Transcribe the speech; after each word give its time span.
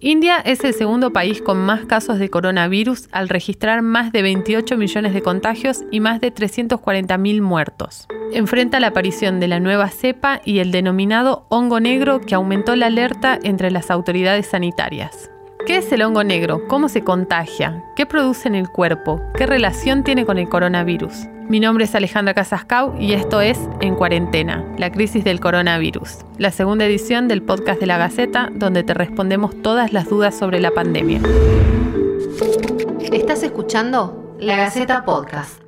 India 0.00 0.38
es 0.38 0.62
el 0.62 0.74
segundo 0.74 1.12
país 1.12 1.42
con 1.42 1.58
más 1.58 1.84
casos 1.86 2.20
de 2.20 2.30
coronavirus 2.30 3.08
al 3.10 3.28
registrar 3.28 3.82
más 3.82 4.12
de 4.12 4.22
28 4.22 4.76
millones 4.76 5.12
de 5.12 5.22
contagios 5.22 5.82
y 5.90 5.98
más 5.98 6.20
de 6.20 6.32
340.000 6.32 7.42
muertos. 7.42 8.06
Enfrenta 8.32 8.78
la 8.78 8.88
aparición 8.88 9.40
de 9.40 9.48
la 9.48 9.58
nueva 9.58 9.88
cepa 9.88 10.40
y 10.44 10.60
el 10.60 10.70
denominado 10.70 11.46
hongo 11.48 11.80
negro 11.80 12.20
que 12.20 12.36
aumentó 12.36 12.76
la 12.76 12.86
alerta 12.86 13.40
entre 13.42 13.72
las 13.72 13.90
autoridades 13.90 14.46
sanitarias. 14.46 15.30
¿Qué 15.68 15.76
es 15.76 15.92
el 15.92 16.00
hongo 16.00 16.24
negro? 16.24 16.66
¿Cómo 16.66 16.88
se 16.88 17.04
contagia? 17.04 17.84
¿Qué 17.94 18.06
produce 18.06 18.48
en 18.48 18.54
el 18.54 18.70
cuerpo? 18.70 19.20
¿Qué 19.36 19.44
relación 19.44 20.02
tiene 20.02 20.24
con 20.24 20.38
el 20.38 20.48
coronavirus? 20.48 21.26
Mi 21.46 21.60
nombre 21.60 21.84
es 21.84 21.94
Alejandra 21.94 22.32
Casascau 22.32 22.98
y 22.98 23.12
esto 23.12 23.42
es 23.42 23.58
En 23.82 23.94
Cuarentena, 23.94 24.64
la 24.78 24.90
crisis 24.90 25.24
del 25.24 25.40
coronavirus, 25.40 26.24
la 26.38 26.52
segunda 26.52 26.86
edición 26.86 27.28
del 27.28 27.42
podcast 27.42 27.80
de 27.80 27.86
la 27.86 27.98
Gaceta 27.98 28.48
donde 28.50 28.82
te 28.82 28.94
respondemos 28.94 29.60
todas 29.60 29.92
las 29.92 30.08
dudas 30.08 30.34
sobre 30.34 30.58
la 30.58 30.70
pandemia. 30.70 31.20
Estás 33.12 33.42
escuchando 33.42 34.38
La 34.40 34.56
Gaceta 34.56 35.04
Podcast. 35.04 35.67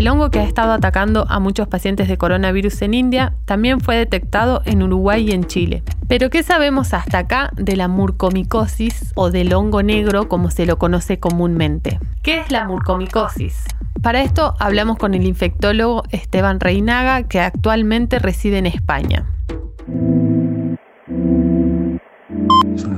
El 0.00 0.08
hongo 0.08 0.30
que 0.30 0.38
ha 0.38 0.44
estado 0.44 0.72
atacando 0.72 1.26
a 1.28 1.40
muchos 1.40 1.68
pacientes 1.68 2.08
de 2.08 2.16
coronavirus 2.16 2.80
en 2.80 2.94
India 2.94 3.34
también 3.44 3.82
fue 3.82 3.96
detectado 3.96 4.62
en 4.64 4.82
Uruguay 4.82 5.28
y 5.28 5.32
en 5.32 5.44
Chile. 5.44 5.82
Pero 6.08 6.30
¿qué 6.30 6.42
sabemos 6.42 6.94
hasta 6.94 7.18
acá 7.18 7.50
de 7.54 7.76
la 7.76 7.86
murcomicosis 7.86 9.12
o 9.14 9.30
del 9.30 9.52
hongo 9.52 9.82
negro 9.82 10.26
como 10.26 10.50
se 10.50 10.64
lo 10.64 10.78
conoce 10.78 11.18
comúnmente? 11.18 12.00
¿Qué 12.22 12.40
es 12.40 12.50
la 12.50 12.64
murcomicosis? 12.64 13.62
Para 14.00 14.22
esto 14.22 14.56
hablamos 14.58 14.96
con 14.96 15.12
el 15.12 15.26
infectólogo 15.26 16.04
Esteban 16.08 16.60
Reinaga, 16.60 17.24
que 17.24 17.40
actualmente 17.40 18.18
reside 18.18 18.56
en 18.56 18.64
España. 18.64 19.26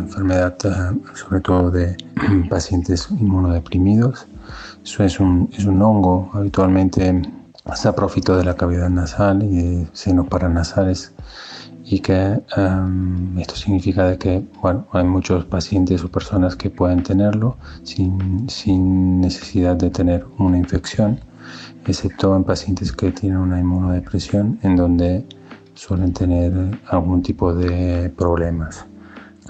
Enfermedad 0.02 0.56
eh, 0.64 0.98
sobre 1.14 1.40
todo 1.40 1.70
de 1.70 1.96
pacientes 2.50 3.08
inmunodeprimidos 3.10 4.26
eso 4.84 5.04
es 5.04 5.20
un, 5.20 5.48
es 5.56 5.64
un 5.64 5.80
hongo, 5.80 6.30
habitualmente 6.34 7.22
se 7.74 7.92
profito 7.92 8.36
de 8.36 8.44
la 8.44 8.56
cavidad 8.56 8.90
nasal 8.90 9.42
y 9.42 9.48
de 9.48 9.86
senos 9.92 10.26
paranasales 10.26 11.12
y 11.84 12.00
que 12.00 12.42
em, 12.56 13.38
esto 13.38 13.54
significa 13.54 14.06
de 14.06 14.18
que 14.18 14.44
bueno, 14.60 14.86
hay 14.92 15.04
muchos 15.04 15.44
pacientes 15.44 16.02
o 16.02 16.08
personas 16.08 16.56
que 16.56 16.70
pueden 16.70 17.02
tenerlo 17.02 17.56
sin, 17.84 18.48
sin 18.48 19.20
necesidad 19.20 19.76
de 19.76 19.90
tener 19.90 20.26
una 20.38 20.58
infección, 20.58 21.20
excepto 21.86 22.34
en 22.34 22.44
pacientes 22.44 22.92
que 22.92 23.12
tienen 23.12 23.38
una 23.38 23.60
inmunodepresión 23.60 24.58
en 24.62 24.76
donde 24.76 25.24
suelen 25.74 26.12
tener 26.12 26.52
algún 26.88 27.22
tipo 27.22 27.54
de 27.54 28.10
problemas. 28.16 28.84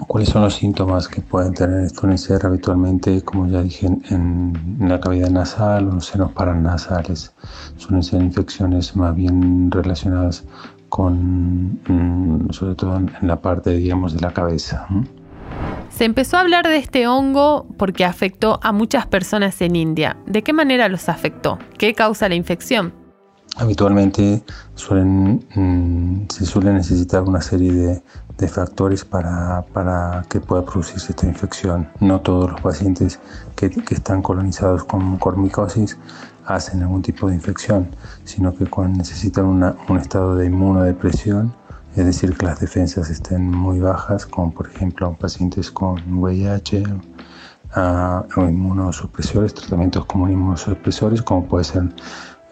¿Cuáles 0.07 0.29
son 0.29 0.41
los 0.41 0.55
síntomas 0.55 1.07
que 1.07 1.21
pueden 1.21 1.53
tener? 1.53 1.89
Ser 2.17 2.45
habitualmente, 2.45 3.21
como 3.21 3.47
ya 3.47 3.61
dije, 3.61 3.87
en, 3.87 4.53
la 4.79 4.99
cavidad 4.99 5.29
nasal 5.29 5.87
o 5.87 5.93
los 5.93 6.07
senos 6.07 6.31
paranasales. 6.31 7.33
Suelen 7.77 8.03
ser 8.03 8.21
infecciones 8.21 8.95
más 8.95 9.15
bien 9.15 9.69
relacionadas 9.69 10.45
con, 10.89 11.79
mm, 11.87 12.51
sobre 12.51 12.75
todo 12.75 12.97
en, 12.97 13.11
la 13.21 13.39
parte, 13.41 13.71
digamos, 13.71 14.13
de 14.13 14.21
la 14.21 14.33
cabeza. 14.33 14.87
Se 15.89 16.05
empezó 16.05 16.37
a 16.37 16.41
hablar 16.41 16.67
de 16.67 16.77
este 16.77 17.07
hongo 17.07 17.67
porque 17.77 18.03
afectó 18.03 18.59
a 18.63 18.71
muchas 18.71 19.05
personas 19.05 19.61
en 19.61 19.75
India. 19.75 20.17
¿De 20.25 20.41
qué 20.41 20.53
manera 20.53 20.89
los 20.89 21.07
afectó? 21.07 21.59
¿Qué 21.77 21.93
causa 21.93 22.27
la 22.29 22.35
infección? 22.35 23.02
Habitualmente 23.55 24.43
suelen, 24.73 25.45
mm, 25.55 26.27
se 26.29 26.45
suele 26.45 26.73
necesitar 26.73 27.21
una 27.21 27.41
serie 27.41 27.71
de, 27.71 28.03
de 28.37 28.47
factores 28.47 29.05
para, 29.05 29.63
para, 29.73 30.25
que 30.27 30.39
pueda 30.39 30.65
producirse 30.65 31.11
esta 31.11 31.27
infección. 31.27 31.87
No 31.99 32.21
todos 32.21 32.51
los 32.51 32.61
pacientes 32.61 33.19
que, 33.55 33.69
que 33.69 33.93
están 33.93 34.21
colonizados 34.23 34.83
con 34.85 35.17
cormicosis 35.17 35.97
hacen 36.45 36.81
algún 36.81 37.01
tipo 37.01 37.27
de 37.27 37.35
infección, 37.35 37.95
sino 38.23 38.55
que 38.55 38.65
cuando 38.65 38.97
necesitan 38.97 39.45
una, 39.45 39.75
un 39.87 39.97
estado 39.97 40.35
de 40.35 40.47
inmunodepresión, 40.47 41.53
es 41.95 42.05
decir, 42.05 42.35
que 42.35 42.45
las 42.45 42.59
defensas 42.59 43.09
estén 43.09 43.49
muy 43.51 43.79
bajas, 43.79 44.25
como 44.25 44.51
por 44.51 44.67
ejemplo 44.67 45.15
pacientes 45.19 45.69
con 45.69 46.01
VIH 46.11 46.83
uh, 47.75 48.39
o 48.39 48.49
inmunosupresores, 48.49 49.53
tratamientos 49.53 50.05
como 50.05 50.27
inmunosupresores, 50.27 51.21
como 51.21 51.45
puede 51.45 51.65
ser 51.65 51.83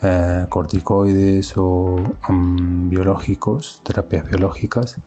eh, 0.04 0.46
corticoides 0.50 1.54
o 1.58 1.98
mm, 2.28 2.90
biológicos, 2.90 3.82
terapias 3.84 4.28
biológicas. 4.28 4.98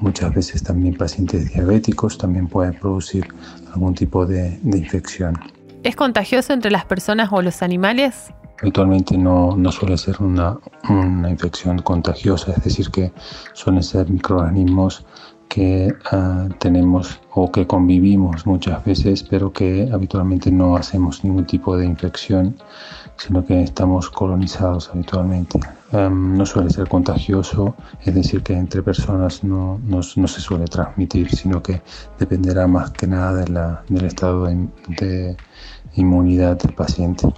Muchas 0.00 0.34
veces 0.34 0.62
también 0.62 0.96
pacientes 0.96 1.52
diabéticos 1.52 2.18
también 2.18 2.48
pueden 2.48 2.74
producir 2.74 3.26
algún 3.72 3.94
tipo 3.94 4.26
de, 4.26 4.60
infección. 4.64 5.38
¿Es 5.82 5.96
contagioso 5.96 6.52
entre 6.52 6.70
las 6.70 6.84
personas 6.84 7.30
o 7.32 7.40
los 7.40 7.62
animales? 7.62 8.32
Habitualmente 8.60 9.16
no, 9.16 9.56
no 9.56 9.72
suele 9.72 9.96
ser 9.96 10.20
una, 10.20 10.58
una, 10.88 11.30
infección 11.30 11.78
contagiosa, 11.80 12.52
es 12.52 12.64
decir, 12.64 12.90
que 12.90 13.12
suelen 13.54 13.82
ser 13.82 14.10
microorganismos 14.10 15.06
que 15.54 15.94
ah, 16.10 16.48
tenemos 16.58 17.20
o 17.32 17.52
que 17.52 17.64
convivimos 17.64 18.44
muchas 18.44 18.84
veces, 18.84 19.22
pero 19.22 19.52
que 19.52 19.88
habitualmente 19.92 20.50
no 20.50 20.74
hacemos 20.74 21.22
ningún 21.22 21.44
tipo 21.44 21.76
de 21.76 21.86
infección, 21.86 22.56
sino 23.16 23.44
que 23.44 23.62
estamos 23.62 24.10
colonizados 24.10 24.90
habitualmente. 24.92 25.60
Em, 25.92 26.36
no 26.36 26.44
suele 26.44 26.70
ser 26.70 26.88
contagioso, 26.88 27.76
es 28.04 28.12
decir, 28.16 28.42
que 28.42 28.54
entre 28.54 28.82
personas 28.82 29.44
no, 29.44 29.78
no, 29.86 30.00
no, 30.16 30.26
se 30.26 30.40
suele 30.40 30.64
transmitir, 30.64 31.30
sino 31.30 31.62
que 31.62 31.80
dependerá 32.18 32.66
más 32.66 32.90
que 32.90 33.06
nada 33.06 33.44
de 33.44 33.48
la, 33.48 33.84
del 33.88 34.06
estado 34.06 34.46
de, 34.46 34.66
de 34.88 35.36
inmunidad 35.94 36.58
del 36.58 36.74
paciente. 36.74 37.28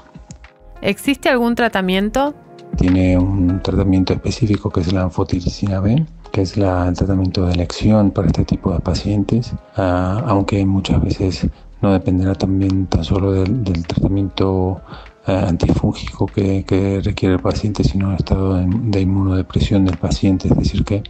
¿Existe 0.81 1.28
algún 1.28 1.54
tratamiento? 1.54 2.34
Tiene 2.78 3.19
un 3.19 3.60
tratamiento 3.62 4.15
específico 4.15 4.71
que 4.71 4.81
es 4.81 4.91
la 4.91 5.03
anfotericina 5.03 5.81
B, 5.81 6.06
que 6.37 6.43
es 6.43 6.55
el 6.59 6.93
tratamiento 6.93 7.47
de 7.47 7.55
elección 7.55 8.11
para 8.11 8.27
este 8.27 8.45
tipo 8.45 8.71
de 8.71 8.79
pacientes, 8.81 9.55
ah, 9.75 10.23
aunque 10.27 10.67
muchas 10.67 11.01
veces 11.01 11.47
no 11.81 11.95
dependerá 11.95 12.35
también 12.35 12.85
tan 12.89 13.05
solo 13.05 13.33
del, 13.33 13.87
tratamiento 13.87 14.83
ah, 15.25 15.47
antifúngico 15.49 16.27
que, 16.27 17.01
requiere 17.03 17.37
el 17.37 17.41
paciente, 17.41 17.85
sino 17.85 18.11
el 18.11 18.17
estado 18.17 18.53
de, 18.53 18.67
de, 18.69 19.01
inmunodepresión 19.01 19.87
del 19.87 19.97
paciente, 19.97 20.49
es 20.49 20.59
decir, 20.59 20.85
que 20.85 21.05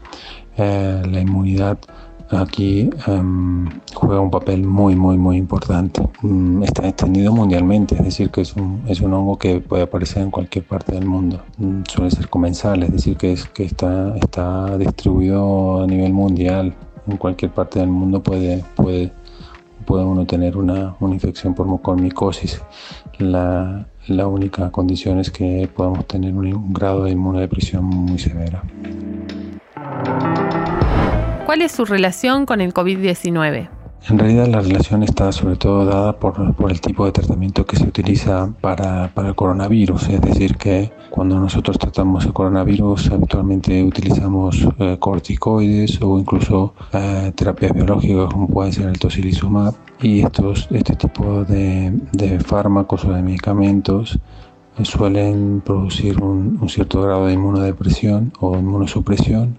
eh, 0.59 1.03
la 1.11 1.21
inmunidad 1.21 1.77
aquí 2.31 2.91
um, 3.07 3.67
juega 3.95 4.21
un 4.21 4.31
papel 4.31 4.65
muy, 4.65 4.97
muy, 4.97 5.17
muy 5.17 5.37
importante. 5.37 6.03
Um, 6.23 6.63
está 6.63 6.89
extendido 6.89 7.33
mundialmente, 7.33 7.95
es 7.95 8.05
decir, 8.05 8.31
que 8.31 8.41
es 8.43 8.55
un, 8.57 8.83
es 8.87 9.01
un 9.01 9.13
hongo 9.13 9.39
que 9.39 9.61
puede 9.61 9.85
aparecer 9.85 10.23
en 10.23 10.31
cualquier 10.31 10.65
parte 10.65 10.93
del 10.93 11.07
mundo. 11.07 11.43
Um, 11.59 11.85
suele 11.89 12.11
ser 12.11 12.29
comensal, 12.29 12.83
es 12.83 12.93
decir, 12.93 13.17
que, 13.17 13.33
es, 13.33 13.47
que 13.47 13.65
está, 13.65 14.17
está 14.17 14.77
distribuido 14.79 15.83
a 15.83 15.87
nivel 15.87 16.13
mundial. 16.13 16.75
En 17.07 17.17
cualquier 17.17 17.53
parte 17.53 17.79
del 17.79 17.89
mundo 17.89 18.23
puede, 18.23 18.65
puede, 18.75 19.13
puede 19.85 20.05
uno 20.05 20.27
tener 20.27 20.57
una, 20.57 20.97
una 20.99 21.15
infección 21.15 21.55
por 21.55 21.67
mucormicosis. 21.67 22.61
La, 23.19 23.87
la 24.09 24.27
única 24.27 24.71
condición 24.71 25.21
es 25.21 25.31
que 25.31 25.69
podamos 25.75 26.07
tener 26.07 26.35
un, 26.35 26.47
un 26.47 26.73
grado 26.73 27.05
de 27.05 27.13
inmunodepresión 27.13 27.85
muy 27.85 28.19
severa. 28.19 28.63
¿Cuál 31.47 31.63
es 31.63 31.71
su 31.71 31.85
relación 31.85 32.45
con 32.45 32.61
el 32.61 32.75
COVID-19? 32.75 33.69
En 34.11 34.19
realidad 34.19 34.49
la 34.49 34.61
relación 34.63 35.05
está 35.05 35.31
sobre 35.31 35.55
todo 35.55 35.85
dada 35.85 36.19
por, 36.19 36.57
por 36.57 36.73
el 36.73 36.81
tipo 36.81 37.07
de 37.07 37.13
tratamiento 37.13 37.65
que 37.65 37.77
se 37.77 37.85
utiliza 37.85 38.53
para, 38.61 39.13
para, 39.15 39.29
el 39.29 39.37
coronavirus, 39.37 40.09
es 40.09 40.21
decir, 40.23 40.57
que 40.57 40.91
cuando 41.09 41.39
nosotros 41.39 41.79
tratamos 41.79 42.25
el 42.25 42.33
coronavirus 42.33 43.13
habitualmente 43.13 43.81
utilizamos 43.85 44.67
eh, 44.81 44.97
corticoides 44.99 46.03
o 46.03 46.19
incluso 46.19 46.75
eh, 46.93 47.31
terapias 47.37 47.73
biológicas 47.73 48.27
como 48.33 48.49
puede 48.49 48.73
ser 48.73 48.89
el 48.89 48.99
tocilizumab. 48.99 49.73
Y 50.03 50.23
estos, 50.23 50.67
este 50.73 50.97
tipo 50.97 51.45
de, 51.45 51.93
de 52.11 52.41
fármacos 52.41 53.05
o 53.05 53.13
de 53.13 53.23
medicamentos 53.23 54.19
eh, 54.79 54.85
suelen 54.85 55.63
producir 55.65 56.21
un, 56.21 56.59
un 56.61 56.69
cierto 56.69 57.03
grado 57.03 57.27
de 57.27 57.35
inmunodepresión 57.35 58.33
o 58.41 58.59
inmunosupresión 58.59 59.57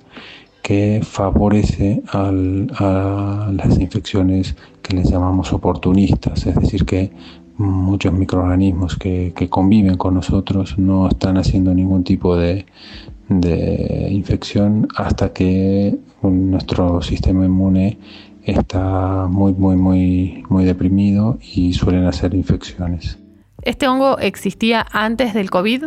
que 0.68 1.00
favorece 1.02 2.04
a 2.10 2.30
las 2.30 3.80
infecciones 3.80 4.54
que 4.82 4.98
les 4.98 5.10
llamamos 5.10 5.54
oportunistas, 5.54 6.46
es 6.46 6.56
decir, 6.56 6.84
que 6.84 7.10
muchos 7.56 8.12
microorganismos 8.12 8.98
que, 8.98 9.34
conviven 9.50 9.96
con 9.96 10.16
nosotros 10.16 10.78
no 10.78 11.08
están 11.08 11.38
haciendo 11.38 11.74
ningún 11.74 12.04
tipo 12.04 12.36
de, 12.36 12.66
infección 14.10 14.90
hasta 14.98 15.32
que 15.32 15.98
nuestro 16.22 17.02
sistema 17.02 17.46
inmune 17.46 17.98
está 18.44 19.28
muy, 19.30 19.54
muy, 19.54 19.78
muy, 19.78 20.44
muy 20.50 20.66
deprimido 20.66 21.38
y 21.42 21.72
suelen 21.72 22.04
hacer 22.08 22.34
infecciones. 22.34 23.18
¿Este 23.62 23.88
hongo 23.88 24.18
existía 24.20 24.86
antes 24.92 25.34
del 25.34 25.50
COVID? 25.50 25.86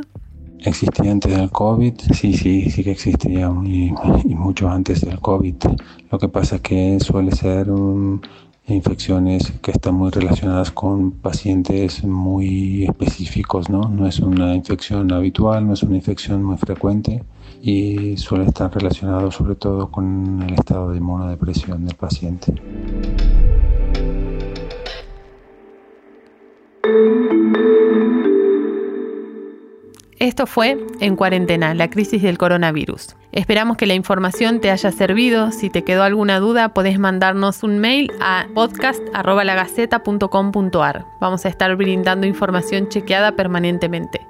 Existía 0.64 1.10
antes 1.10 1.36
del 1.36 1.50
COVID, 1.50 1.94
sí, 2.12 2.34
sí, 2.34 2.70
sí 2.70 2.84
que 2.84 2.92
existía 2.92 3.50
y, 3.64 3.92
mucho 4.34 4.68
antes 4.68 5.02
del 5.02 5.18
COVID. 5.20 5.54
Lo 6.10 6.18
que 6.18 6.28
pasa 6.28 6.56
es 6.56 6.62
que 6.62 7.00
suele 7.00 7.32
ser 7.32 7.68
infecciones 8.66 9.52
que 9.62 9.72
están 9.72 9.94
muy 9.94 10.10
relacionadas 10.10 10.70
con 10.70 11.12
pacientes 11.12 12.04
muy 12.04 12.84
específicos, 12.84 13.68
¿no? 13.68 13.88
No 13.88 14.06
es 14.06 14.20
una 14.20 14.54
infección 14.54 15.12
habitual, 15.12 15.66
no 15.66 15.74
es 15.74 15.82
una 15.82 15.96
infección 15.96 16.42
muy 16.42 16.56
frecuente 16.56 17.22
y 17.62 18.16
suele 18.16 18.46
estar 18.46 18.72
relacionado 18.72 19.30
sobre 19.30 19.54
todo 19.54 19.90
con 19.90 20.42
el 20.42 20.54
estado 20.54 20.90
de 20.90 20.98
inmunodepresión 20.98 21.84
del 21.84 21.96
paciente. 21.96 22.54
Esto 30.20 30.46
fue 30.46 30.78
En 31.00 31.16
Cuarentena, 31.16 31.72
la 31.72 31.88
crisis 31.88 32.20
del 32.20 32.36
coronavirus. 32.36 33.16
Esperamos 33.32 33.78
que 33.78 33.86
la 33.86 33.94
información 33.94 34.60
te 34.60 34.70
haya 34.70 34.92
servido. 34.92 35.50
Si 35.50 35.70
te 35.70 35.82
quedó 35.82 36.02
alguna 36.02 36.40
duda, 36.40 36.74
podés 36.74 36.98
mandarnos 36.98 37.62
un 37.62 37.78
mail 37.78 38.12
a 38.20 38.44
podcast.lagaceta.com.ar. 38.54 41.06
Vamos 41.22 41.46
a 41.46 41.48
estar 41.48 41.74
brindando 41.74 42.26
información 42.26 42.88
chequeada 42.88 43.32
permanentemente. 43.32 44.20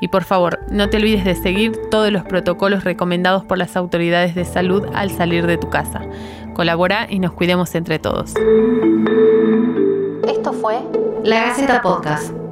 Y 0.00 0.08
por 0.08 0.24
favor, 0.24 0.58
no 0.72 0.90
te 0.90 0.96
olvides 0.96 1.24
de 1.24 1.36
seguir 1.36 1.78
todos 1.92 2.10
los 2.10 2.24
protocolos 2.24 2.82
recomendados 2.82 3.44
por 3.44 3.56
las 3.56 3.76
autoridades 3.76 4.34
de 4.34 4.46
salud 4.46 4.84
al 4.94 5.12
salir 5.12 5.46
de 5.46 5.58
tu 5.58 5.70
casa. 5.70 6.00
Colabora 6.54 7.06
y 7.08 7.20
nos 7.20 7.30
cuidemos 7.30 7.72
entre 7.76 8.00
todos. 8.00 8.34
Esto 10.26 10.52
fue 10.52 10.80
La 11.22 11.44
Gaceta 11.44 11.82
Podcast. 11.82 12.45